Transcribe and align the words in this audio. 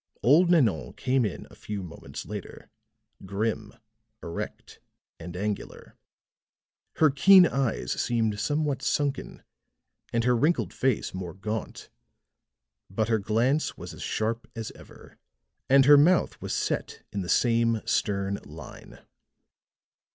Old 0.23 0.49
Nanon 0.49 0.93
came 0.93 1.25
in 1.25 1.45
a 1.51 1.55
few 1.55 1.83
moments 1.83 2.25
later, 2.25 2.71
grim, 3.23 3.71
erect 4.23 4.79
and 5.19 5.37
angular. 5.37 5.95
Her 6.95 7.11
keen 7.11 7.45
eyes 7.45 8.01
seemed 8.01 8.39
somewhat 8.39 8.81
sunken, 8.81 9.43
and 10.11 10.23
her 10.23 10.35
wrinkled 10.35 10.73
face 10.73 11.13
more 11.13 11.35
gaunt; 11.35 11.91
but 12.89 13.09
her 13.09 13.19
glance 13.19 13.77
was 13.77 13.93
as 13.93 14.01
sharp 14.01 14.47
as 14.55 14.71
ever, 14.71 15.19
and 15.69 15.85
her 15.85 15.97
mouth 15.97 16.41
was 16.41 16.55
set 16.55 17.03
in 17.11 17.21
the 17.21 17.29
same 17.29 17.79
stern 17.85 18.39
line. 18.43 19.05